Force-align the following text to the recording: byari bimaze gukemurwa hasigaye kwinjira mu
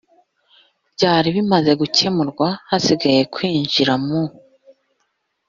byari 0.93 1.27
bimaze 1.35 1.71
gukemurwa 1.81 2.47
hasigaye 2.69 3.21
kwinjira 3.33 3.93
mu 4.05 4.21